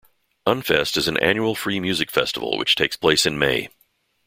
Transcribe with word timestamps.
Unfest 0.47 0.97
is 0.97 1.07
an 1.07 1.15
annual 1.17 1.53
free 1.53 1.79
music 1.79 2.09
festival 2.09 2.57
which 2.57 2.75
takes 2.75 2.97
place 2.97 3.27
in 3.27 3.37
May. 3.37 3.69